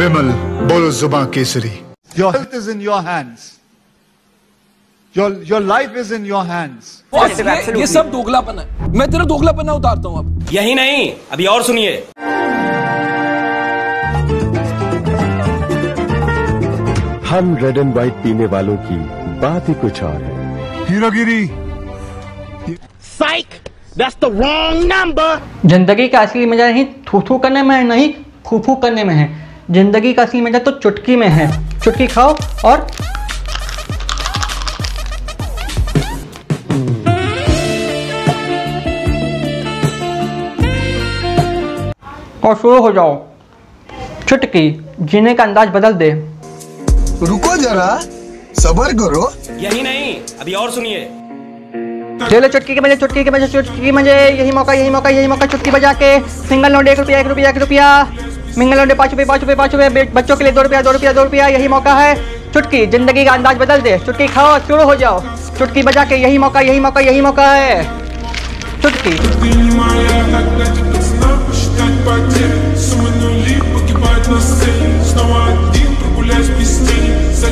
विमल 0.00 0.28
बोलो 0.68 0.90
जुबा 0.90 1.24
केसरी। 1.34 1.70
Your 2.18 2.30
health 2.32 2.54
is 2.54 2.68
in 2.68 2.80
your 2.80 3.00
hands. 3.02 3.58
Your, 5.14 5.28
your 5.50 5.60
life 5.60 5.96
is 6.02 6.10
in 6.16 6.24
your 6.24 6.42
hands. 6.46 6.90
Boss 7.12 7.40
ये, 7.40 7.78
ये 7.80 7.86
सब 7.86 8.10
दोगलापन 8.10 8.58
है। 8.58 8.92
मैं 8.98 9.10
तेरा 9.10 9.24
दोगलापना 9.24 9.72
उतारता 9.72 10.08
हूँ 10.08 10.18
अब। 10.18 10.52
यही 10.52 10.74
नहीं 10.74 11.12
अभी 11.32 11.46
और 11.46 11.62
सुनिए। 11.62 11.96
हम 17.30 17.56
रेड 17.62 17.78
एंड 17.78 17.92
व्हाइट 17.94 18.22
पीने 18.22 18.46
वालों 18.46 18.76
की 18.76 18.96
बात 19.40 19.68
ही 19.68 19.74
कुछ 19.74 20.02
और 20.02 20.22
है। 20.22 20.86
हीरोगिरी। 20.88 21.42
ज़िंदगी 25.66 26.06
का 26.08 26.20
असली 26.20 26.46
मज़ा 26.46 26.66
नहीं 26.66 26.84
थू 27.08 27.20
थू 27.20 27.36
करने 27.38 27.62
में 27.62 27.74
है 27.76 27.82
नहीं 27.84 28.12
फू 28.46 28.58
फू 28.58 28.74
करने 28.74 29.04
में 29.04 29.14
है। 29.14 29.26
ज़िंदगी 29.70 30.12
का 30.12 30.22
असली 30.22 30.40
मज़ा 30.40 30.58
तो 30.58 30.70
चुटकी 30.72 31.16
में 31.16 31.26
है। 31.28 31.46
चुटकी 31.80 32.06
खाओ 32.06 32.36
और 32.64 32.86
और 42.44 42.54
शुरू 42.56 42.80
हो 42.82 42.92
जाओ। 42.92 43.14
चुटकी 44.28 44.70
जीने 45.00 45.34
का 45.34 45.44
अंदाज 45.44 45.68
बदल 45.68 45.92
दे। 45.94 46.10
रुको 47.22 47.56
जरा 47.56 47.96
सबर 48.62 48.92
करो। 48.94 49.32
यही 49.60 49.82
नहीं 49.82 50.14
अभी 50.40 50.52
और 50.54 50.70
सुनिए। 50.70 51.08
ले 52.32 52.38
लो 52.40 52.48
चुटकी 52.48 52.74
के 52.74 52.80
मज़े 52.80 52.94
चुटकी 52.96 53.22
के 53.24 53.30
मज़े 53.30 53.46
चुटकी 53.48 53.80
के 53.80 53.90
मज़े 53.92 54.12
यही 54.28 54.52
मौका 54.52 54.72
यही 54.72 54.90
मौका 54.90 55.10
यही 55.10 55.26
मौका, 55.28 55.46
चुटकी 55.46 55.70
बजा 55.70 55.92
के। 55.92 56.08
सिंगल 56.28 56.72
नोट 56.72 56.88
एक 56.88 56.98
रुपया 56.98 57.18
एक 57.18 57.26
रुपया 57.26 57.50
एक 57.50 57.58
रुपया। 57.58 57.88
मिंगल 58.58 58.78
नोट 58.78 58.96
पाँच 58.98 59.10
रुपये 59.10 59.24
पाँच 59.26 59.40
रुपये 59.40 59.56
पाँच 59.56 59.74
रुपये। 59.74 60.04
बच्चों 60.14 60.36
के 60.36 60.44
लिए 60.44 60.52
दो 60.52 60.62
रुपया 60.62 60.80
दो 60.82 60.92
रुपया 60.92 61.12
दो 61.12 61.24
रुपया, 61.24 61.46
यही 61.48 61.68
मौका 61.68 61.94
है। 61.94 62.14
चुटकी, 62.54 62.86
ज़िंदगी 62.86 63.24
का 63.24 63.32
अंदाज 63.32 63.56
बदल 63.58 63.80
दे। 63.80 63.98
चुटकी 64.06 64.26
खाओ, 64.28 64.58
शुरू 64.60 64.84
हो 64.84 64.94
जाओ। 64.94 65.20
चुटकी 65.58 65.82
बजा 65.82 66.04
के 66.04 66.16
यही 66.16 66.38
मौका 66.38 66.60
यही 66.60 66.80
मौका 66.80 67.00
यही 67.00 67.20
मौका 67.20 67.50
है। 67.50 67.84
चुटकी। 68.82 69.12